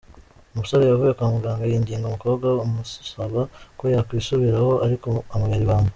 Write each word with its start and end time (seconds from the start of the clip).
Umusore 0.53 0.83
yavuye 0.85 1.11
kwa 1.17 1.33
muganga 1.33 1.69
yinginga 1.71 2.05
umukobwa 2.07 2.47
amusaba 2.65 3.39
ko 3.77 3.83
yakwisubiraho 3.95 4.71
ariko 4.85 5.07
amubera 5.33 5.63
ibamba. 5.65 5.89